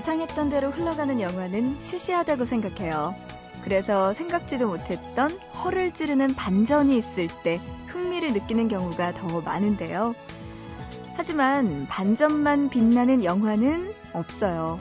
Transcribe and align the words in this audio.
예상했던 0.00 0.48
대로 0.48 0.70
흘러가는 0.70 1.20
영화는 1.20 1.78
시시하다고 1.78 2.46
생각해요. 2.46 3.14
그래서 3.62 4.14
생각지도 4.14 4.68
못했던 4.68 5.30
허를 5.62 5.92
찌르는 5.92 6.34
반전이 6.34 6.96
있을 6.96 7.28
때 7.42 7.60
흥미를 7.86 8.32
느끼는 8.32 8.68
경우가 8.68 9.12
더 9.12 9.42
많은데요. 9.42 10.14
하지만 11.16 11.86
반전만 11.86 12.70
빛나는 12.70 13.24
영화는 13.24 13.92
없어요. 14.14 14.78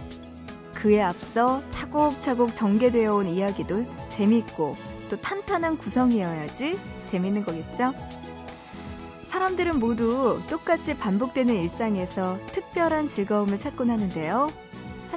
그에 0.74 1.02
앞서 1.02 1.62
차곡차곡 1.70 2.56
전개되어 2.56 3.14
온 3.14 3.28
이야기도 3.28 3.84
재밌고 4.08 4.78
또 5.10 5.18
탄탄한 5.18 5.76
구성이어야지 5.76 6.80
재밌는 7.04 7.44
거겠죠? 7.44 7.94
사람들은 9.28 9.80
모두 9.80 10.42
똑같이 10.50 10.96
반복되는 10.96 11.54
일상에서 11.56 12.40
특별한 12.54 13.10
즐거움을 13.10 13.58
찾곤 13.58 13.90
하는데요. 13.90 14.69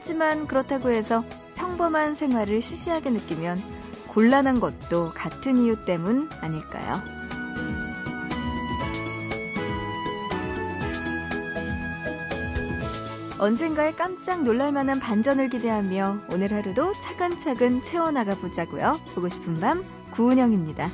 하지만 0.03 0.49
그렇다고 0.49 0.91
해서 0.91 1.23
평범한 1.55 2.15
생활을 2.15 2.61
시시하게 2.61 3.11
느끼면 3.11 3.63
곤란한 4.09 4.59
것도 4.59 5.11
같은 5.15 5.59
이유 5.59 5.79
때문 5.85 6.29
아닐까요? 6.41 7.01
언젠가에 13.39 13.93
깜짝 13.93 14.43
놀랄만한 14.43 14.99
반전을 14.99 15.51
기대하며 15.51 16.23
오늘 16.33 16.53
하루도 16.53 16.99
차근차근 16.99 17.83
채워나가 17.83 18.35
보자고요. 18.35 18.99
보고 19.15 19.29
싶은 19.29 19.61
밤 19.61 19.85
구은영입니다. 20.11 20.91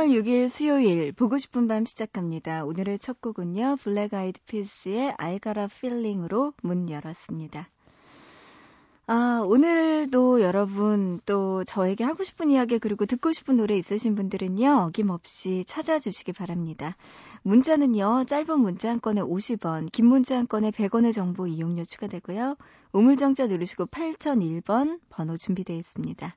3월 0.00 0.08
6일 0.22 0.48
수요일 0.48 1.12
보고 1.12 1.36
싶은 1.36 1.68
밤 1.68 1.84
시작합니다. 1.84 2.64
오늘의 2.64 2.98
첫 2.98 3.20
곡은요. 3.20 3.76
Black 3.76 4.14
Eyed 4.14 4.40
Peas의 4.46 5.14
I 5.18 5.38
Got 5.42 5.58
a 5.58 5.64
Feeling으로 5.66 6.54
문 6.62 6.88
열었습니다. 6.88 7.68
아, 9.08 9.42
오늘도 9.44 10.40
여러분 10.40 11.20
또 11.26 11.64
저에게 11.64 12.04
하고 12.04 12.22
싶은 12.22 12.50
이야기 12.50 12.78
그리고 12.78 13.04
듣고 13.04 13.32
싶은 13.32 13.58
노래 13.58 13.76
있으신 13.76 14.14
분들은요. 14.14 14.86
어김없이 14.88 15.64
찾아주시기 15.66 16.32
바랍니다. 16.32 16.96
문자는요. 17.42 18.24
짧은 18.24 18.58
문자 18.58 18.88
한 18.88 19.02
건에 19.02 19.20
50원, 19.20 19.92
긴 19.92 20.06
문자 20.06 20.38
한 20.38 20.48
건에 20.48 20.70
100원의 20.70 21.12
정보 21.12 21.46
이용료 21.46 21.84
추가되고요. 21.84 22.56
우물정자 22.92 23.48
누르시고 23.48 23.86
8001번 23.86 24.98
번호 25.10 25.36
준비되어 25.36 25.76
있습니다. 25.76 26.36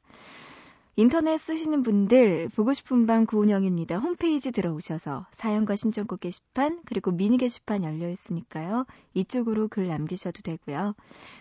인터넷 0.95 1.39
쓰시는 1.39 1.81
분들 1.81 2.49
보고 2.49 2.71
싶은 2.71 3.07
방 3.07 3.25
구운영입니다. 3.25 3.97
홈페이지 3.97 4.51
들어오셔서 4.51 5.25
사연과 5.31 5.75
신청곡 5.75 6.19
게시판 6.19 6.81
그리고 6.85 7.09
미니 7.09 7.37
게시판 7.37 7.83
열려 7.83 8.07
있으니까요. 8.09 8.85
이쪽으로 9.15 9.69
글 9.69 9.87
남기셔도 9.87 10.43
되고요. 10.43 10.93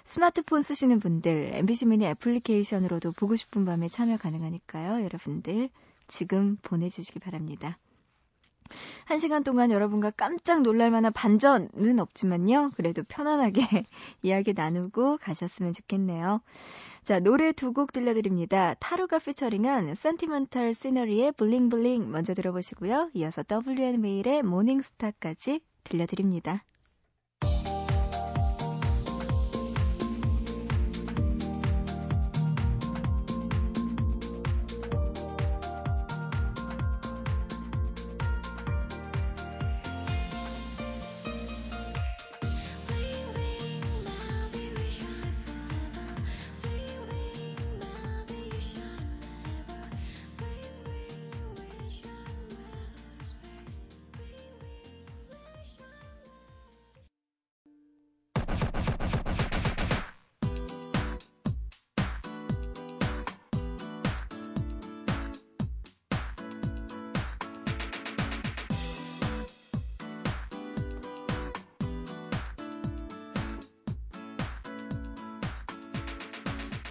스마트폰 0.04 0.62
쓰시는 0.62 1.00
분들 1.00 1.50
MBC 1.52 1.84
미니 1.84 2.06
애플리케이션으로도 2.06 3.12
보고 3.12 3.36
싶은 3.36 3.66
밤에 3.66 3.88
참여 3.88 4.16
가능하니까요. 4.16 5.04
여러분들 5.04 5.68
지금 6.08 6.56
보내주시기 6.62 7.18
바랍니다. 7.18 7.76
한 9.04 9.18
시간 9.18 9.44
동안 9.44 9.70
여러분과 9.70 10.10
깜짝 10.10 10.62
놀랄 10.62 10.90
만한 10.90 11.12
반전은 11.12 11.98
없지만요. 11.98 12.70
그래도 12.76 13.02
편안하게 13.04 13.62
이야기 14.22 14.52
나누고 14.52 15.18
가셨으면 15.18 15.72
좋겠네요. 15.72 16.40
자, 17.04 17.18
노래 17.18 17.52
두 17.52 17.72
곡 17.72 17.92
들려드립니다. 17.92 18.74
타루가 18.74 19.18
피처링한 19.18 19.94
센티멘탈 19.94 20.74
시너리의 20.74 21.32
블링블링 21.32 22.10
먼저 22.10 22.34
들어보시고요. 22.34 23.10
이어서 23.14 23.42
WN메일의 23.50 24.42
모닝스타까지 24.42 25.60
들려드립니다. 25.84 26.64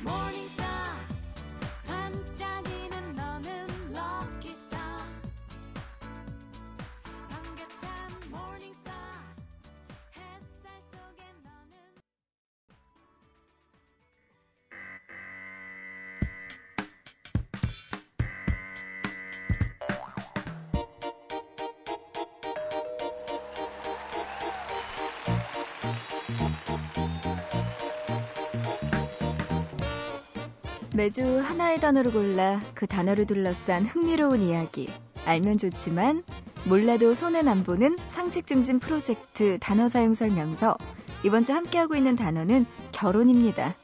Morning. 0.03 0.50
매주 30.93 31.39
하나의 31.39 31.79
단어를 31.79 32.11
골라 32.11 32.59
그 32.73 32.85
단어를 32.85 33.25
둘러싼 33.25 33.85
흥미로운 33.85 34.41
이야기. 34.41 34.89
알면 35.25 35.57
좋지만 35.57 36.23
몰라도 36.65 37.13
손에 37.13 37.39
안 37.39 37.63
보는 37.63 37.97
상식 38.07 38.45
증진 38.45 38.79
프로젝트 38.79 39.57
단어 39.59 39.87
사용 39.87 40.13
설명서. 40.13 40.77
이번 41.23 41.43
주 41.43 41.53
함께하고 41.53 41.95
있는 41.95 42.15
단어는 42.15 42.65
결혼입니다. 42.91 43.75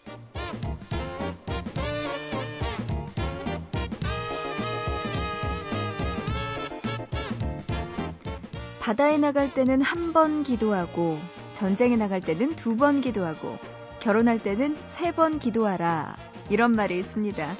바다에 8.80 9.18
나갈 9.18 9.54
때는 9.54 9.82
한 9.82 10.14
번 10.14 10.44
기도하고 10.44 11.20
전쟁에 11.54 11.96
나갈 11.98 12.22
때는 12.22 12.56
두 12.56 12.76
번 12.78 13.02
기도하고 13.02 13.58
결혼할 14.00 14.40
때는 14.42 14.78
세 14.88 15.12
번 15.12 15.40
기도하라. 15.40 16.16
이런 16.50 16.72
말이 16.72 17.00
있습니다. 17.00 17.56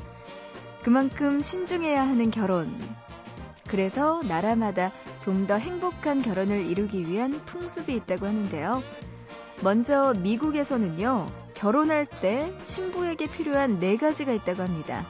그만큼 0.84 1.42
신중해야 1.42 2.02
하는 2.08 2.32
결혼. 2.32 2.68
그래서 3.68 4.22
나라마다 4.24 4.92
좀 5.20 5.46
더 5.48 5.58
행복한 5.58 6.22
결혼을 6.22 6.66
이루기 6.66 7.08
위한 7.08 7.42
풍습이 7.46 7.94
있다고 7.96 8.26
하는데요. 8.26 8.82
먼저 9.62 10.14
미국에서는요, 10.18 11.28
결혼할 11.54 12.06
때 12.06 12.54
신부에게 12.64 13.28
필요한 13.28 13.80
네 13.80 13.98
가지가 13.98 14.32
있다고 14.32 14.64
합니다. 14.64 15.06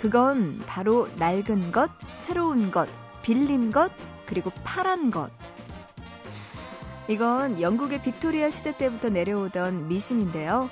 그건 0.00 0.58
바로 0.66 1.08
낡은 1.16 1.72
것, 1.72 1.90
새로운 2.16 2.70
것, 2.70 2.88
빌린 3.22 3.70
것, 3.70 3.92
그리고 4.26 4.50
파란 4.64 5.10
것. 5.10 5.30
이건 7.12 7.60
영국의 7.60 8.00
빅토리아 8.00 8.48
시대 8.48 8.74
때부터 8.74 9.10
내려오던 9.10 9.86
미신인데요. 9.86 10.70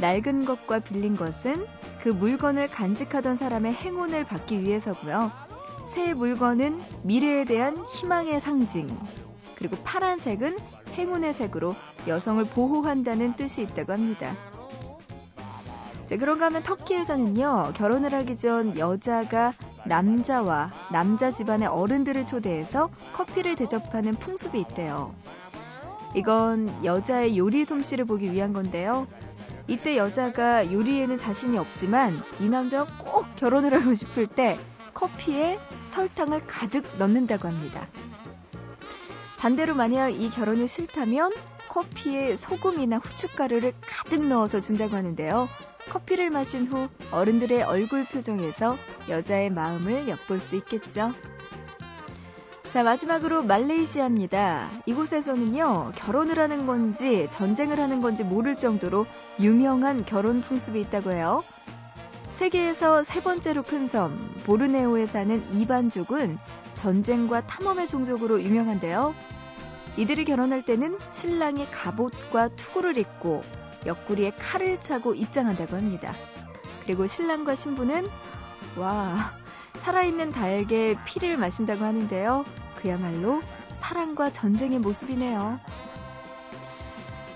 낡은 0.00 0.46
것과 0.46 0.78
빌린 0.78 1.16
것은 1.16 1.66
그 2.00 2.08
물건을 2.08 2.68
간직하던 2.68 3.36
사람의 3.36 3.74
행운을 3.74 4.24
받기 4.24 4.62
위해서고요. 4.62 5.30
새 5.88 6.14
물건은 6.14 6.80
미래에 7.02 7.44
대한 7.44 7.76
희망의 7.76 8.40
상징. 8.40 8.88
그리고 9.56 9.76
파란색은 9.84 10.56
행운의 10.94 11.34
색으로 11.34 11.74
여성을 12.08 12.42
보호한다는 12.42 13.36
뜻이 13.36 13.60
있다고 13.60 13.92
합니다. 13.92 14.34
자, 16.06 16.16
그런가 16.16 16.46
하면 16.46 16.62
터키에서는요, 16.62 17.72
결혼을 17.74 18.14
하기 18.14 18.38
전 18.38 18.78
여자가 18.78 19.52
남자와 19.84 20.72
남자 20.90 21.30
집안의 21.30 21.68
어른들을 21.68 22.24
초대해서 22.24 22.88
커피를 23.12 23.56
대접하는 23.56 24.12
풍습이 24.12 24.58
있대요. 24.60 25.14
이건 26.14 26.84
여자의 26.84 27.38
요리 27.38 27.64
솜씨를 27.64 28.04
보기 28.04 28.32
위한 28.32 28.52
건데요. 28.52 29.06
이때 29.68 29.96
여자가 29.96 30.72
요리에는 30.72 31.16
자신이 31.16 31.56
없지만 31.56 32.22
이 32.40 32.48
남자와 32.48 32.86
꼭 32.98 33.26
결혼을 33.36 33.80
하고 33.80 33.94
싶을 33.94 34.26
때 34.26 34.58
커피에 34.92 35.58
설탕을 35.86 36.46
가득 36.46 36.84
넣는다고 36.98 37.48
합니다. 37.48 37.86
반대로 39.38 39.74
만약 39.74 40.10
이 40.10 40.30
결혼이 40.30 40.68
싫다면 40.68 41.32
커피에 41.68 42.36
소금이나 42.36 42.98
후춧가루를 42.98 43.72
가득 43.80 44.26
넣어서 44.26 44.60
준다고 44.60 44.94
하는데요. 44.94 45.48
커피를 45.88 46.30
마신 46.30 46.66
후 46.66 46.88
어른들의 47.10 47.62
얼굴 47.62 48.04
표정에서 48.04 48.76
여자의 49.08 49.50
마음을 49.50 50.08
엿볼 50.08 50.40
수 50.40 50.56
있겠죠. 50.56 51.12
자, 52.72 52.82
마지막으로 52.82 53.42
말레이시아입니다. 53.42 54.70
이곳에서는요, 54.86 55.92
결혼을 55.94 56.38
하는 56.38 56.64
건지 56.64 57.28
전쟁을 57.30 57.78
하는 57.78 58.00
건지 58.00 58.24
모를 58.24 58.56
정도로 58.56 59.04
유명한 59.38 60.06
결혼 60.06 60.40
풍습이 60.40 60.80
있다고 60.80 61.12
해요. 61.12 61.44
세계에서 62.30 63.04
세 63.04 63.22
번째로 63.22 63.62
큰 63.62 63.86
섬, 63.86 64.18
보르네오에 64.46 65.04
사는 65.04 65.44
이반족은 65.52 66.38
전쟁과 66.72 67.46
탐험의 67.46 67.88
종족으로 67.88 68.42
유명한데요. 68.42 69.14
이들이 69.98 70.24
결혼할 70.24 70.64
때는 70.64 70.96
신랑이 71.10 71.70
갑옷과 71.70 72.56
투구를 72.56 72.96
입고 72.96 73.42
옆구리에 73.84 74.30
칼을 74.30 74.80
차고 74.80 75.12
입장한다고 75.12 75.76
합니다. 75.76 76.14
그리고 76.84 77.06
신랑과 77.06 77.54
신부는 77.54 78.08
와 78.78 79.34
살아있는 79.74 80.30
닭의 80.30 80.96
피를 81.04 81.36
마신다고 81.36 81.84
하는데요. 81.84 82.46
그야말로 82.82 83.40
사랑과 83.70 84.30
전쟁의 84.30 84.80
모습이네요. 84.80 85.60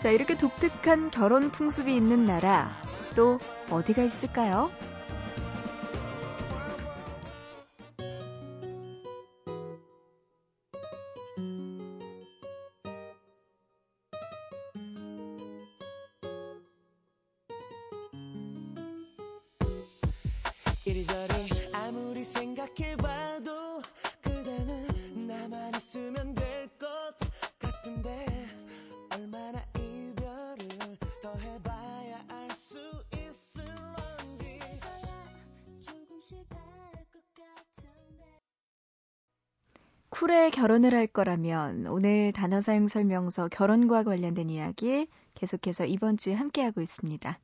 자, 0.01 0.11
이렇게 0.11 0.37
독특한 0.37 1.11
결혼 1.11 1.51
풍습이 1.51 1.95
있는 1.95 2.27
나라 2.27 2.77
또 3.15 3.39
어디가 3.71 4.03
있을까요? 4.03 4.71
쿨에 40.19 40.49
결혼을 40.49 40.95
할 40.95 41.07
거라면 41.07 41.87
오늘 41.89 42.33
단어 42.33 42.63
사용 42.63 42.89
설명서 42.89 43.49
결혼과 43.49 44.03
관련된 44.03 44.49
이야기 44.49 45.09
계속해서 45.35 45.85
이번 45.85 46.17
주에 46.17 46.33
함께하고 46.33 46.81
있습니다. 46.81 47.39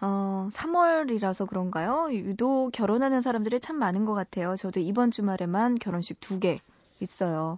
어, 0.00 0.48
3월이라서 0.52 1.46
그런가요? 1.46 2.08
유독 2.10 2.72
결혼하는 2.72 3.20
사람들이 3.22 3.60
참 3.60 3.76
많은 3.76 4.04
것 4.04 4.14
같아요. 4.14 4.56
저도 4.56 4.80
이번 4.80 5.12
주말에만 5.12 5.76
결혼식 5.76 6.18
두 6.18 6.40
개 6.40 6.58
있어요. 6.98 7.56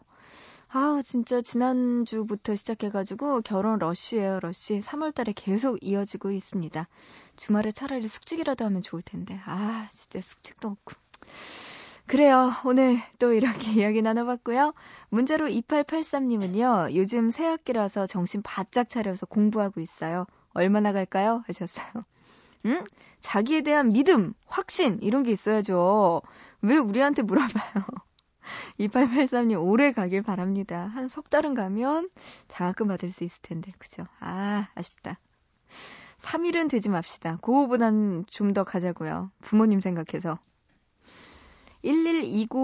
아, 0.69 1.01
진짜 1.03 1.41
지난주부터 1.41 2.55
시작해가지고 2.55 3.41
결혼 3.41 3.79
러쉬예요, 3.79 4.41
러쉬. 4.41 4.81
3월달에 4.81 5.33
계속 5.35 5.79
이어지고 5.83 6.33
있습니다. 6.33 6.87
주말에 7.37 7.73
차라리 7.73 8.07
숙직이라도 8.07 8.67
하면 8.67 8.83
좋을 8.83 9.01
텐데. 9.01 9.41
아, 9.47 9.89
진짜 9.91 10.21
숙직도 10.21 10.69
없고. 10.69 10.93
그래요. 12.09 12.53
오늘 12.65 12.99
또 13.19 13.33
이렇게 13.33 13.71
이야기 13.83 14.03
나눠봤고요. 14.03 14.73
문제로 15.11 15.47
2883님은요, 15.49 16.95
요즘 16.95 17.31
새학기라서 17.31 18.07
정신 18.07 18.43
바짝 18.43 18.89
차려서 18.91 19.27
공부하고 19.27 19.81
있어요. 19.81 20.27
얼마나 20.55 20.93
갈까요? 20.93 21.45
하셨어요. 21.47 21.87
응? 22.67 22.85
자기에 23.21 23.63
대한 23.63 23.93
믿음, 23.93 24.33
확신, 24.47 24.99
이런 25.03 25.23
게 25.23 25.33
있어야죠. 25.33 26.23
왜 26.63 26.77
우리한테 26.79 27.23
물어봐요? 27.23 27.85
2883님 28.81 29.63
오래 29.63 29.93
가길 29.93 30.23
바랍니다. 30.23 30.91
한 30.95 31.09
석 31.09 31.31
달은 31.31 31.55
가면 31.55 32.09
장학금 32.49 32.89
받을 32.89 33.11
수 33.11 33.25
있을 33.25 33.41
텐데, 33.43 33.73
그죠? 33.79 34.05
아, 34.21 34.69
아쉽다. 34.75 35.19
3일은 36.19 36.69
되지 36.71 36.89
맙시다. 36.89 37.37
그거보단 37.43 38.25
좀 38.31 38.53
더 38.55 38.65
가자고요. 38.65 39.31
부모님 39.43 39.81
생각해서. 39.81 40.39
1120 41.83 42.55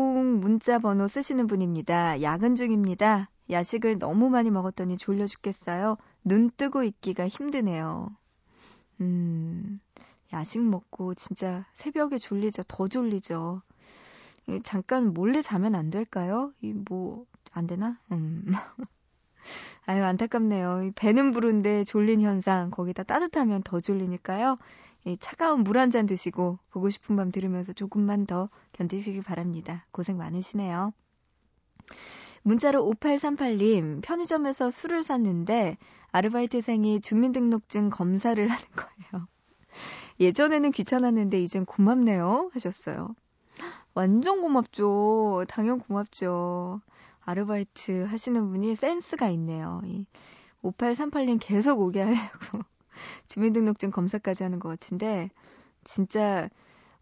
문자 0.41 0.79
번호 0.79 1.07
쓰시는 1.07 1.47
분입니다. 1.47 2.23
야근 2.23 2.57
중입니다. 2.57 3.31
야식을 3.51 3.99
너무 3.99 4.29
많이 4.31 4.51
먹었더니 4.51 4.97
졸려 4.99 5.27
죽겠어요. 5.27 5.97
눈 6.25 6.51
뜨고 6.51 6.83
있기가 6.83 7.29
힘드네요. 7.29 8.09
음, 9.01 9.81
야식 10.33 10.63
먹고 10.63 11.15
진짜 11.15 11.65
새벽에 11.73 12.19
졸리죠. 12.19 12.63
더 12.67 12.89
졸리죠. 12.89 13.63
잠깐 14.63 15.15
몰래 15.15 15.43
자면 15.43 15.75
안 15.75 15.91
될까요? 15.91 16.53
이 16.61 16.73
뭐, 16.73 17.27
안 17.53 17.67
되나? 17.67 17.99
음. 18.13 18.45
아유, 19.87 20.03
안타깝네요. 20.05 20.93
배는 20.97 21.33
부른데 21.33 21.85
졸린 21.85 22.21
현상, 22.21 22.71
거기다 22.71 23.03
따뜻하면 23.05 23.63
더 23.63 23.81
졸리니까요. 23.81 24.59
차가운 25.21 25.65
물 25.65 25.77
한 25.79 25.91
잔 25.91 26.07
드시고, 26.07 26.59
보고 26.71 26.91
싶은 26.91 27.17
밤 27.17 27.31
들으면서 27.31 27.73
조금만 27.73 28.27
더 28.27 28.49
견디시기 28.73 29.23
바랍니다. 29.23 29.87
고생 29.93 30.17
많으시네요. 30.17 30.93
문자로 32.43 32.91
5838님, 32.91 34.03
편의점에서 34.03 34.71
술을 34.71 35.03
샀는데 35.03 35.79
아르바이트생이 36.13 37.01
주민등록증 37.01 37.91
검사를 37.91 38.37
하는 38.49 38.65
거예요. 38.77 39.27
예전에는 40.21 40.71
귀찮았는데 40.71 41.41
이젠 41.41 41.65
고맙네요. 41.65 42.51
하셨어요. 42.53 43.15
완전 43.95 44.41
고맙죠. 44.41 45.45
당연 45.49 45.79
고맙죠. 45.79 46.81
아르바이트 47.21 48.05
하시는 48.05 48.49
분이 48.51 48.75
센스가 48.77 49.29
있네요. 49.31 49.81
5838님 50.63 51.39
계속 51.41 51.81
오게 51.81 52.03
하려고 52.03 52.65
주민등록증 53.29 53.91
검사까지 53.91 54.43
하는 54.43 54.59
것 54.59 54.69
같은데, 54.69 55.31
진짜, 55.85 56.49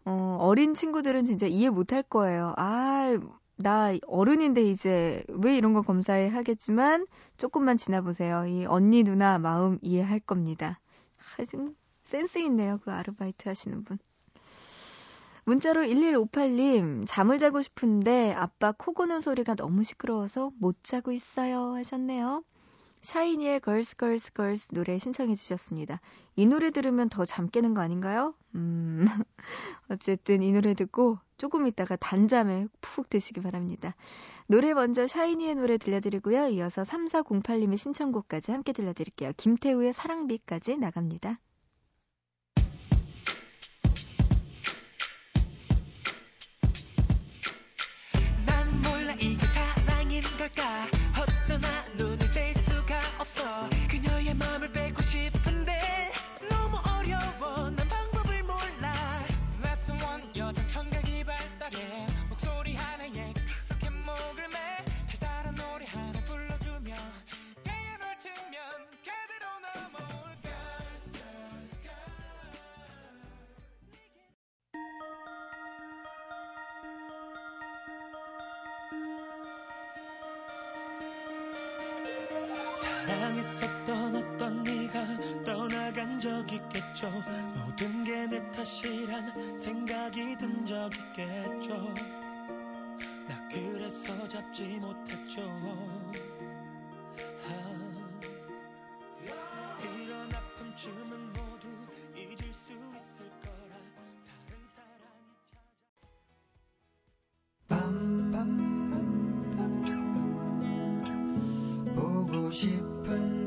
어, 0.05 0.37
어린 0.39 0.73
친구들은 0.73 1.25
진짜 1.25 1.47
이해 1.47 1.69
못할 1.69 2.03
거예요. 2.03 2.53
아, 2.57 3.17
나 3.55 3.93
어른인데 4.07 4.63
이제 4.63 5.23
왜 5.27 5.55
이런 5.55 5.73
거 5.73 5.81
검사해 5.81 6.27
하겠지만 6.27 7.05
조금만 7.37 7.77
지나보세요. 7.77 8.47
이 8.47 8.65
언니 8.65 9.03
누나 9.03 9.37
마음 9.37 9.79
이해할 9.81 10.19
겁니다. 10.19 10.79
하여튼 11.17 11.75
센스 12.03 12.39
있네요. 12.39 12.79
그 12.83 12.91
아르바이트 12.91 13.47
하시는 13.47 13.83
분. 13.83 13.99
문자로 15.45 15.81
1158님, 15.83 17.03
잠을 17.05 17.37
자고 17.37 17.61
싶은데 17.61 18.33
아빠 18.33 18.71
코 18.71 18.93
고는 18.93 19.19
소리가 19.19 19.55
너무 19.55 19.83
시끄러워서 19.83 20.51
못 20.57 20.83
자고 20.83 21.11
있어요 21.11 21.73
하셨네요. 21.73 22.43
샤이니의 23.03 23.59
걸스 23.59 23.97
걸스 23.97 24.31
걸스 24.31 24.69
노래 24.71 24.97
신청해 24.97 25.35
주셨습니다. 25.35 25.99
이 26.37 26.45
노래 26.45 26.71
들으면 26.71 27.09
더 27.09 27.25
잠 27.25 27.49
깨는 27.49 27.73
거 27.73 27.81
아닌가요? 27.81 28.33
음. 28.55 29.05
어쨌든 29.89 30.41
이 30.41 30.51
노래 30.53 30.73
듣고 30.73 31.17
조금 31.37 31.67
있다가 31.67 31.97
단잠에 31.97 32.67
푹 32.79 33.09
드시기 33.09 33.41
바랍니다. 33.41 33.93
노래 34.47 34.73
먼저 34.73 35.05
샤이니의 35.05 35.55
노래 35.55 35.77
들려드리고요. 35.77 36.47
이어서 36.47 36.83
3408님의 36.83 37.77
신청곡까지 37.77 38.51
함께 38.53 38.71
들려드릴게요. 38.71 39.33
김태우의 39.35 39.91
사랑비까지 39.91 40.77
나갑니다. 40.77 41.39
난 48.45 48.81
몰라 48.81 49.13
이게 49.19 49.45
사랑인 49.47 50.21
걸까 50.37 50.92
없어. 53.23 53.69
그녀의 53.89 54.33
마음을 54.35 54.69
빼고 54.73 55.01
싶은 55.01 55.52
사랑했었던 83.33 84.15
어떤 84.15 84.63
네가 84.63 85.43
떠나간 85.43 86.19
적 86.19 86.51
있겠죠? 86.51 87.09
모든 87.55 88.03
게 88.03 88.27
내 88.27 88.51
탓이란 88.51 89.57
생각이 89.57 90.37
든 90.37 90.65
적 90.65 90.89
있겠죠? 90.95 91.93
나 93.27 93.47
그래서 93.49 94.27
잡지 94.27 94.63
못했죠 94.79 95.41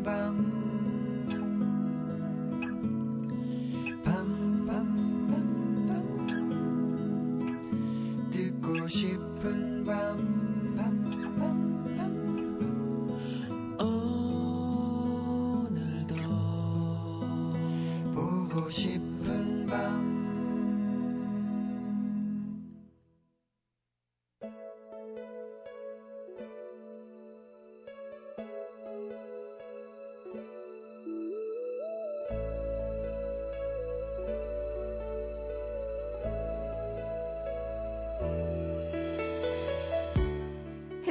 bam 0.06 0.65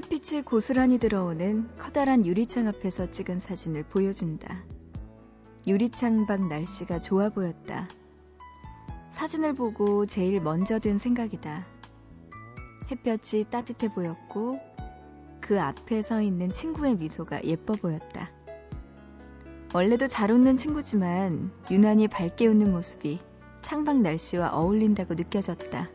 햇빛이 0.06 0.44
고스란히 0.44 1.00
들어오는 1.00 1.68
커다란 1.80 2.28
유리창 2.28 2.68
앞에서 2.68 3.10
찍은 3.10 3.40
사진을 3.40 3.86
보여준다. 3.86 4.64
유리창 5.66 6.28
밖 6.28 6.48
날씨가 6.48 7.00
좋아 7.00 7.30
보였다. 7.30 7.88
사진을 9.10 9.56
보고 9.56 10.06
제일 10.06 10.40
먼저 10.42 10.78
든 10.78 11.00
생각이다. 11.00 11.66
햇볕이 12.92 13.46
따뜻해 13.50 13.92
보였고 13.96 14.60
그 15.42 15.60
앞에 15.60 16.04
서 16.04 16.22
있는 16.22 16.52
친구의 16.52 16.98
미소가 16.98 17.44
예뻐 17.44 17.74
보였다. 17.74 18.30
원래도 19.74 20.06
잘 20.06 20.30
웃는 20.30 20.58
친구지만 20.58 21.52
유난히 21.72 22.08
밝게 22.08 22.46
웃는 22.46 22.72
모습이 22.72 23.22
창밖 23.64 24.02
날씨와 24.02 24.50
어울린다고 24.50 25.16
느껴졌다. 25.16 25.90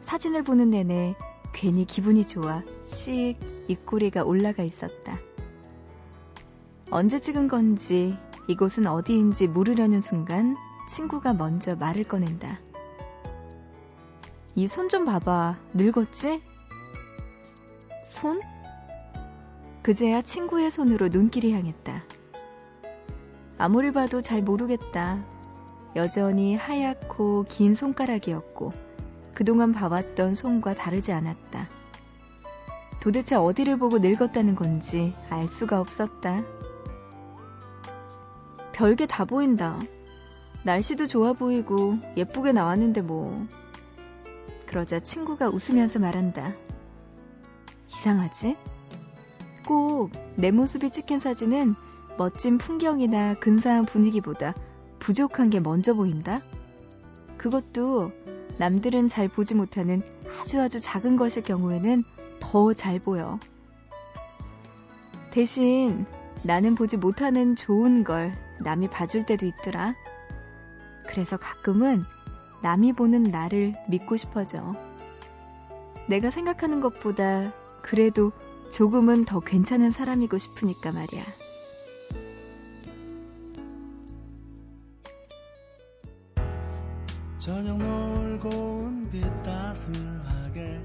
사진을 0.00 0.44
보는 0.44 0.70
내내 0.70 1.16
괜히 1.64 1.86
기분이 1.86 2.26
좋아 2.28 2.62
씩 2.84 3.38
입꼬리가 3.68 4.22
올라가 4.22 4.62
있었다. 4.62 5.18
언제 6.90 7.18
찍은 7.18 7.48
건지 7.48 8.18
이곳은 8.48 8.86
어디인지 8.86 9.46
물으려는 9.46 10.02
순간 10.02 10.58
친구가 10.90 11.32
먼저 11.32 11.74
말을 11.74 12.04
꺼낸다. 12.04 12.60
이 14.56 14.64
손 14.66 14.90
좀 14.90 15.06
봐봐. 15.06 15.56
늙었지? 15.72 16.42
손? 18.04 18.42
그제야 19.82 20.20
친구의 20.20 20.70
손으로 20.70 21.08
눈길이 21.08 21.54
향했다. 21.54 22.04
아무리 23.56 23.90
봐도 23.90 24.20
잘 24.20 24.42
모르겠다. 24.42 25.24
여전히 25.96 26.56
하얗고 26.56 27.46
긴 27.48 27.74
손가락이었고 27.74 28.74
그동안 29.34 29.72
봐왔던 29.72 30.34
손과 30.34 30.74
다르지 30.74 31.12
않았다. 31.12 31.68
도대체 33.00 33.34
어디를 33.34 33.76
보고 33.78 33.98
늙었다는 33.98 34.54
건지 34.54 35.14
알 35.30 35.46
수가 35.46 35.80
없었다. 35.80 36.42
별게 38.72 39.06
다 39.06 39.24
보인다. 39.24 39.78
날씨도 40.64 41.06
좋아 41.06 41.32
보이고 41.32 41.98
예쁘게 42.16 42.52
나왔는데 42.52 43.02
뭐. 43.02 43.46
그러자 44.66 45.00
친구가 45.00 45.48
웃으면서 45.50 45.98
말한다. 45.98 46.54
이상하지? 47.88 48.56
꼭 49.66 50.24
내 50.36 50.50
모습이 50.50 50.90
찍힌 50.90 51.18
사진은 51.20 51.74
멋진 52.18 52.58
풍경이나 52.58 53.34
근사한 53.34 53.86
분위기보다 53.86 54.54
부족한 54.98 55.50
게 55.50 55.60
먼저 55.60 55.94
보인다? 55.94 56.40
그것도 57.38 58.10
남들은 58.58 59.08
잘 59.08 59.28
보지 59.28 59.54
못하는 59.54 60.02
아주 60.40 60.60
아주 60.60 60.80
작은 60.80 61.16
것일 61.16 61.42
경우에는 61.42 62.04
더 62.40 62.72
잘 62.72 62.98
보여. 62.98 63.38
대신 65.32 66.06
나는 66.44 66.74
보지 66.74 66.96
못하는 66.96 67.56
좋은 67.56 68.04
걸 68.04 68.32
남이 68.60 68.88
봐줄 68.88 69.26
때도 69.26 69.46
있더라. 69.46 69.94
그래서 71.08 71.36
가끔은 71.36 72.04
남이 72.62 72.92
보는 72.92 73.24
나를 73.24 73.74
믿고 73.88 74.16
싶어져. 74.16 74.74
내가 76.08 76.30
생각하는 76.30 76.80
것보다 76.80 77.52
그래도 77.82 78.32
조금은 78.70 79.24
더 79.24 79.40
괜찮은 79.40 79.90
사람이고 79.90 80.38
싶으니까 80.38 80.92
말이야. 80.92 81.24
저녁 87.38 87.78
따스하게 89.84 90.80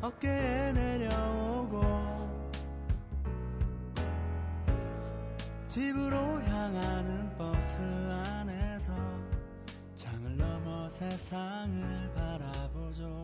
어깨에 0.00 0.72
내려오고 0.72 1.82
집으로 5.68 6.16
향하는 6.16 7.36
버스 7.36 7.82
안에서 7.82 8.92
창을 9.94 10.36
넘어 10.36 10.88
세상을 10.88 12.14
바라보죠. 12.14 13.22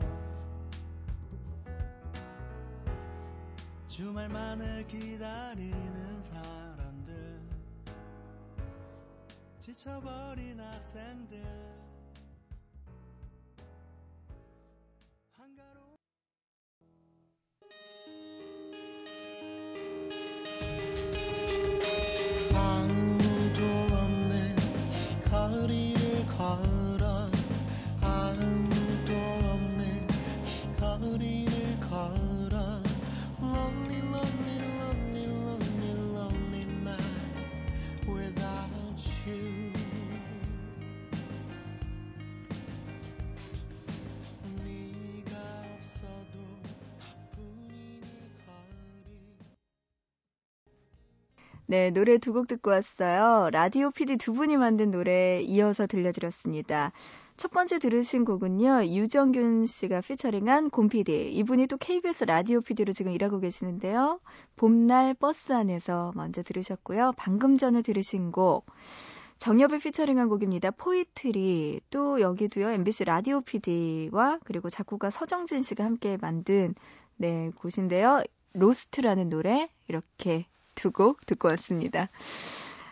주말만을 3.88 4.87
기다리는 4.87 6.23
사람들 6.23 7.40
지쳐버린 9.59 10.61
학생들 10.61 11.78
네, 51.71 51.91
노래 51.91 52.17
두 52.17 52.33
곡 52.33 52.49
듣고 52.49 52.71
왔어요. 52.71 53.51
라디오 53.51 53.91
PD 53.91 54.17
두 54.17 54.33
분이 54.33 54.57
만든 54.57 54.91
노래 54.91 55.41
이어서 55.43 55.87
들려드렸습니다. 55.87 56.93
첫 57.37 57.51
번째 57.51 57.79
들으신 57.79 58.25
곡은요, 58.25 58.87
유정균 58.87 59.67
씨가 59.67 60.01
피처링한 60.01 60.71
곰 60.71 60.89
PD. 60.89 61.31
이분이 61.35 61.67
또 61.67 61.77
KBS 61.77 62.25
라디오 62.25 62.63
PD로 62.63 62.93
지금 62.95 63.13
일하고 63.13 63.39
계시는데요. 63.39 64.19
봄날 64.57 65.13
버스 65.13 65.53
안에서 65.53 66.13
먼저 66.15 66.43
들으셨고요. 66.43 67.13
방금 67.19 67.59
전에 67.59 67.83
들으신 67.83 68.33
곡, 68.33 68.65
정엽이 69.37 69.79
피처링한 69.79 70.31
곡입니다. 70.31 70.71
Poetry. 70.71 71.83
또 71.91 72.23
여기도요, 72.23 72.71
MBC 72.71 73.05
라디오 73.05 73.43
PD와 73.43 74.39
그리고 74.45 74.71
작곡가 74.71 75.11
서정진 75.11 75.63
씨가 75.63 75.85
함께 75.85 76.17
만든, 76.19 76.75
네, 77.19 77.51
곳인데요. 77.57 78.23
로스트라는 78.55 79.29
노래, 79.29 79.69
이렇게 79.87 80.47
두 80.79 80.93
곡 80.93 81.27
듣고 81.27 81.49
왔습니다. 81.49 82.09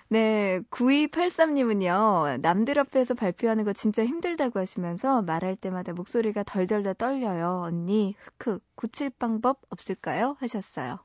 네, 0.09 0.61
9283님은요, 0.71 2.41
남들 2.41 2.79
앞에서 2.79 3.15
발표하는 3.15 3.65
거 3.65 3.73
진짜 3.73 4.05
힘들다고 4.05 4.61
하시면서 4.61 5.23
말할 5.23 5.57
때마다 5.57 5.93
목소리가 5.93 6.43
덜덜덜 6.45 6.95
떨려요. 6.95 7.63
언니, 7.65 8.15
흑흑, 8.39 8.63
고칠 8.77 9.11
방법 9.11 9.59
없을까요? 9.69 10.37
하셨어요. 10.41 10.99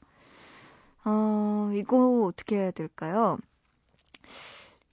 어, 1.06 1.72
이거 1.74 2.24
어떻게 2.26 2.58
해야 2.58 2.72
될까요? 2.72 3.38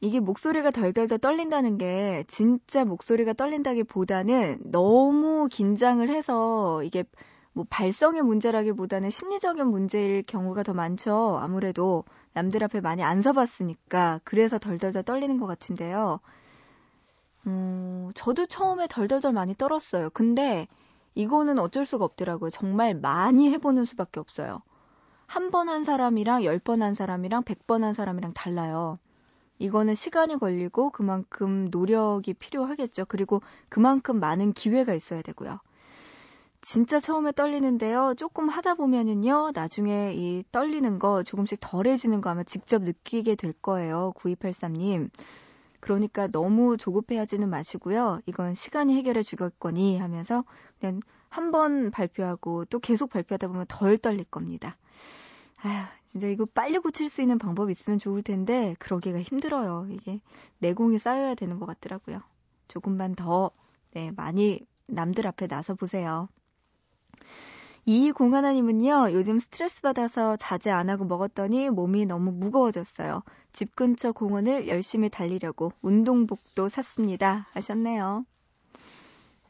이게 0.01 0.21
목소리가 0.21 0.71
덜덜덜 0.71 1.19
떨린다는 1.19 1.77
게 1.77 2.25
진짜 2.29 2.85
목소리가 2.85 3.33
떨린다기 3.33 3.85
보다는 3.85 4.61
너무 4.71 5.49
긴장을 5.51 6.09
해서 6.09 6.83
이게 6.85 7.05
뭐 7.59 7.67
발성의 7.71 8.23
문제라기보다는 8.23 9.11
심리적인 9.11 9.67
문제일 9.67 10.23
경우가 10.23 10.63
더 10.63 10.75
많죠. 10.75 11.39
아무래도 11.43 12.05
남들 12.33 12.63
앞에 12.63 12.81
많이 12.81 13.03
안 13.03 13.21
서봤으니까 13.21 14.21
그래서 14.23 14.59
덜덜덜 14.61 15.03
떨리는 15.03 15.39
것 15.39 15.47
같은데요. 15.49 16.21
음, 17.49 18.11
저도 18.15 18.47
처음에 18.47 18.87
덜덜덜 18.89 19.33
많이 19.33 19.55
떨었어요. 19.57 20.11
근데 20.11 20.69
이거는 21.17 21.59
어쩔 21.59 21.85
수가 21.85 22.05
없더라고요. 22.05 22.51
정말 22.51 22.95
많이 22.95 23.51
해보는 23.51 23.85
수밖에 23.85 24.21
없어요. 24.21 24.63
한 25.27 25.51
번한 25.51 25.85
사람이랑 25.85 26.45
열 26.45 26.61
번 26.61 26.83
한 26.83 26.95
사람이랑 26.95 27.45
백 27.45 27.67
번 27.67 27.85
한 27.85 27.95
사람이랑 27.95 28.35
달라요. 28.35 28.99
이거는 29.59 29.95
시간이 29.97 30.39
걸리고 30.39 30.91
그만큼 30.91 31.69
노력이 31.71 32.35
필요하겠죠. 32.35 33.07
그리고 33.07 33.43
그만큼 33.69 34.21
많은 34.21 34.53
기회가 34.55 34.95
있어야 34.95 35.23
되고요. 35.23 35.61
진짜 36.61 36.99
처음에 37.01 37.33
떨리는데요. 37.33 38.15
조금 38.17 38.49
하다 38.49 38.75
보면은요, 38.75 39.53
나중에 39.55 40.13
이 40.15 40.45
떨리는 40.53 40.99
거 40.99 41.23
조금씩 41.23 41.59
덜해지는 41.61 42.21
거 42.21 42.31
아마 42.31 42.43
직접 42.43 42.83
느끼게 42.83 43.37
될 43.37 43.53
거예요. 43.55 44.13
9283님. 44.17 45.11
그러니까 45.81 46.27
너무 46.29 46.77
조급해하지는 46.77 47.49
마시고요. 47.49 48.21
이건 48.27 48.55
시간이 48.55 48.97
해결해 48.97 49.23
주겠거니 49.23 49.99
하면서 49.99 50.45
그냥 50.81 51.01
한 51.31 51.51
번 51.53 51.91
발표하고 51.91 52.65
또 52.67 52.79
계속 52.81 53.11
발표하다 53.11 53.49
보면 53.49 53.67
덜 53.69 53.97
떨릴 53.99 54.25
겁니다. 54.25 54.77
아휴, 55.63 55.85
진짜 56.07 56.29
이거 56.29 56.47
빨리 56.47 56.79
고칠 56.79 57.09
수 57.09 57.21
있는 57.23 57.39
방법이 57.39 57.71
있으면 57.73 57.99
좋을 57.99 58.23
텐데, 58.23 58.75
그러기가 58.79 59.21
힘들어요. 59.21 59.87
이게 59.91 60.21
내공이 60.59 60.99
쌓여야 60.99 61.35
되는 61.35 61.59
것 61.59 61.67
같더라고요. 61.67 62.21
조금만 62.69 63.15
더, 63.15 63.51
네, 63.93 64.11
많이 64.17 64.61
남들 64.87 65.27
앞에 65.27 65.47
나서 65.49 65.75
보세요. 65.75 66.29
이공하나님은요, 67.87 69.13
요즘 69.13 69.39
스트레스 69.39 69.81
받아서 69.81 70.37
자제 70.37 70.71
안 70.71 70.91
하고 70.91 71.05
먹었더니 71.05 71.71
몸이 71.71 72.05
너무 72.05 72.33
무거워졌어요. 72.33 73.23
집 73.53 73.75
근처 73.75 74.13
공원을 74.13 74.69
열심히 74.69 75.09
달리려고 75.09 75.73
운동복도 75.81 76.69
샀습니다. 76.69 77.47
하셨네요. 77.53 78.27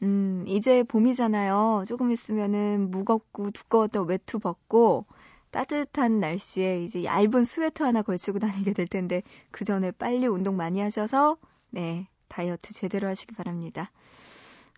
음, 0.03 0.45
이제 0.47 0.83
봄이잖아요. 0.83 1.83
조금 1.85 2.11
있으면은 2.11 2.89
무겁고 2.91 3.51
두꺼웠던 3.51 4.07
외투 4.07 4.39
벗고 4.39 5.05
따뜻한 5.51 6.19
날씨에 6.19 6.83
이제 6.83 7.03
얇은 7.03 7.43
스웨터 7.43 7.85
하나 7.85 8.01
걸치고 8.01 8.39
다니게 8.39 8.73
될 8.73 8.87
텐데 8.87 9.21
그 9.51 9.65
전에 9.65 9.91
빨리 9.91 10.27
운동 10.27 10.55
많이 10.55 10.79
하셔서 10.79 11.37
네, 11.71 12.07
다이어트 12.27 12.73
제대로 12.73 13.07
하시기 13.07 13.35
바랍니다. 13.35 13.91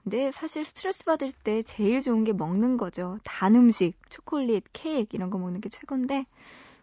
근데 0.03 0.31
사실 0.31 0.65
스트레스 0.65 1.05
받을 1.05 1.31
때 1.31 1.61
제일 1.61 2.01
좋은 2.01 2.23
게 2.23 2.33
먹는 2.33 2.77
거죠. 2.77 3.19
단 3.23 3.55
음식, 3.55 3.93
초콜릿, 4.09 4.63
케이크 4.73 5.15
이런 5.15 5.29
거 5.29 5.37
먹는 5.37 5.61
게 5.61 5.69
최고인데 5.69 6.25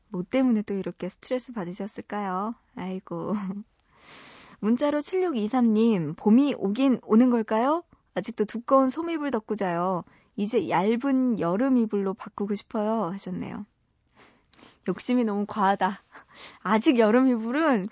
뭐 0.09 0.23
때문에 0.29 0.63
또 0.63 0.75
이렇게 0.75 1.09
스트레스 1.09 1.53
받으셨을까요? 1.53 2.55
아이고. 2.77 3.33
문자로 4.61 5.01
7623님, 5.01 6.17
봄이 6.17 6.55
오긴 6.59 7.01
오는 7.03 7.31
걸까요? 7.31 7.85
아직도 8.15 8.45
두꺼운 8.45 8.91
소미불 8.91 9.31
덮고 9.31 9.57
자요. 9.57 10.05
이제 10.37 10.69
얇은 10.69 11.41
여름 11.41 11.77
이불로 11.79 12.15
바꾸고 12.15 12.55
싶어요. 12.55 13.05
하셨네요. 13.13 13.67
욕심이 14.89 15.25
너무 15.25 15.45
과하다. 15.47 16.03
아직 16.63 16.99
여름 16.99 17.29
이불은 17.29 17.87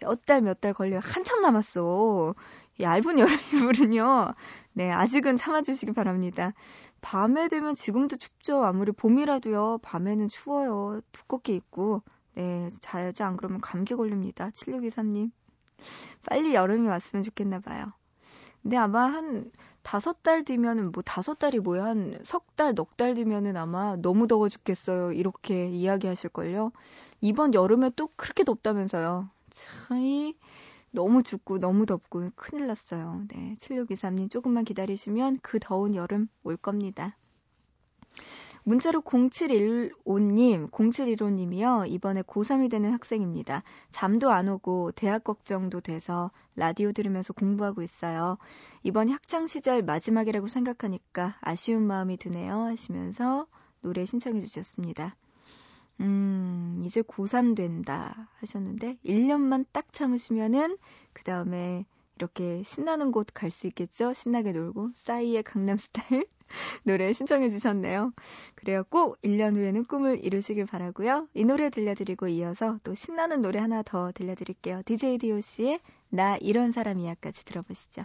몇 0.00 0.24
달 0.26 0.40
몇달 0.42 0.72
걸려요. 0.74 1.00
한참 1.02 1.42
남았어. 1.42 2.34
얇은 2.80 3.18
여름 3.18 3.34
이불은요. 3.54 4.34
네, 4.74 4.90
아직은 4.90 5.36
참아주시기 5.36 5.92
바랍니다. 5.92 6.52
밤에 7.00 7.48
되면 7.48 7.74
지금도 7.74 8.16
춥죠. 8.16 8.64
아무리 8.64 8.92
봄이라도요. 8.92 9.78
밤에는 9.82 10.28
추워요. 10.28 11.00
두껍게 11.12 11.54
입고. 11.54 12.02
네, 12.34 12.68
자야지 12.80 13.22
안 13.22 13.36
그러면 13.36 13.60
감기 13.60 13.94
걸립니다. 13.94 14.50
7623님. 14.50 15.30
빨리 16.26 16.54
여름이 16.54 16.86
왔으면 16.88 17.22
좋겠나 17.22 17.60
봐요. 17.60 17.92
근데 18.62 18.76
아마 18.76 19.04
한 19.06 19.50
다섯 19.82 20.22
달 20.22 20.44
뒤면은 20.44 20.92
뭐 20.92 21.02
다섯 21.02 21.38
달이 21.38 21.60
뭐야 21.60 21.84
한 21.84 22.20
석 22.24 22.54
달, 22.56 22.74
넉 22.74 22.96
달 22.96 23.14
뒤면은 23.14 23.56
아마 23.56 23.96
너무 23.96 24.26
더워 24.26 24.48
죽겠어요. 24.48 25.12
이렇게 25.12 25.68
이야기하실걸요. 25.70 26.72
이번 27.22 27.54
여름에 27.54 27.90
또 27.96 28.08
그렇게 28.16 28.44
덥다면서요. 28.44 29.30
참, 29.50 30.32
너무 30.90 31.22
춥고 31.22 31.58
너무 31.58 31.86
덥고 31.86 32.30
큰일 32.34 32.66
났어요. 32.66 33.24
네, 33.28 33.54
7623님 33.58 34.30
조금만 34.30 34.64
기다리시면 34.64 35.38
그 35.42 35.58
더운 35.60 35.94
여름 35.94 36.28
올 36.42 36.56
겁니다. 36.56 37.16
문자로 38.64 39.00
0715님, 39.00 40.70
0715님이요. 40.70 41.90
이번에 41.90 42.22
고3이 42.22 42.70
되는 42.70 42.92
학생입니다. 42.92 43.62
잠도 43.90 44.30
안 44.30 44.48
오고 44.48 44.92
대학 44.92 45.24
걱정도 45.24 45.80
돼서 45.80 46.30
라디오 46.56 46.92
들으면서 46.92 47.32
공부하고 47.32 47.82
있어요. 47.82 48.36
이번 48.82 49.08
학창 49.08 49.46
시절 49.46 49.82
마지막이라고 49.82 50.48
생각하니까 50.48 51.36
아쉬운 51.40 51.86
마음이 51.86 52.18
드네요. 52.18 52.64
하시면서 52.64 53.46
노래 53.80 54.04
신청해 54.04 54.40
주셨습니다. 54.40 55.16
음, 56.00 56.82
이제 56.84 57.02
고3 57.02 57.54
된다 57.56 58.28
하셨는데 58.40 58.98
1년만 59.04 59.66
딱 59.72 59.92
참으시면은 59.92 60.76
그 61.12 61.22
다음에 61.24 61.84
이렇게 62.16 62.62
신나는 62.64 63.12
곳 63.12 63.28
갈 63.34 63.50
수 63.50 63.66
있겠죠? 63.68 64.12
신나게 64.12 64.52
놀고 64.52 64.90
싸이의 64.94 65.42
강남 65.42 65.76
스타일 65.78 66.26
노래 66.84 67.12
신청해 67.12 67.50
주셨네요. 67.50 68.12
그래요. 68.56 68.84
꼭 68.90 69.20
1년 69.22 69.56
후에는 69.56 69.84
꿈을 69.84 70.24
이루시길 70.24 70.66
바라고요. 70.66 71.28
이 71.34 71.44
노래 71.44 71.70
들려드리고 71.70 72.28
이어서 72.28 72.78
또 72.82 72.94
신나는 72.94 73.40
노래 73.42 73.58
하나 73.60 73.82
더 73.82 74.10
들려드릴게요. 74.12 74.82
DJ 74.84 75.18
DOC의 75.18 75.80
나 76.10 76.36
이런 76.38 76.72
사람이야까지 76.72 77.44
들어보시죠. 77.44 78.04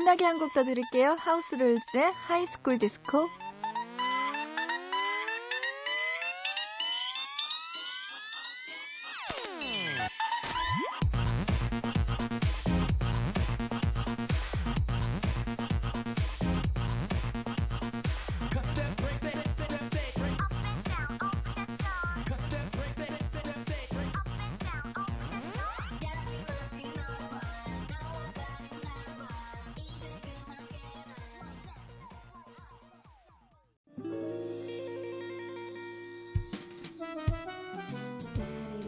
신나게 0.00 0.24
한 0.24 0.38
곡더 0.38 0.64
드릴게요. 0.64 1.14
하우스룰즈의 1.18 2.12
하이스쿨 2.14 2.78
디스코. 2.78 3.28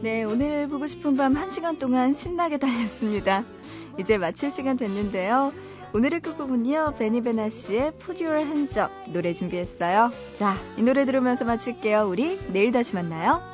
네, 0.03 0.25
오늘 0.25 0.67
보고 0.67 0.85
싶은 0.85 1.15
밤 1.15 1.33
1시간 1.33 1.79
동안 1.79 2.13
신나게 2.13 2.57
달렸습니다. 2.57 3.45
이제 3.97 4.17
마칠 4.17 4.51
시간 4.51 4.75
됐는데요. 4.75 5.53
오늘의 5.93 6.19
끝곡은요, 6.19 6.95
베니베나 6.99 7.47
씨의 7.47 7.93
Put 7.99 8.21
Your 8.21 8.45
Hands 8.45 8.79
Up 8.79 8.91
노래 9.13 9.31
준비했어요. 9.31 10.09
자, 10.33 10.57
이 10.75 10.81
노래 10.81 11.05
들으면서 11.05 11.45
마칠게요. 11.45 12.01
우리 12.09 12.37
내일 12.51 12.73
다시 12.73 12.95
만나요. 12.95 13.52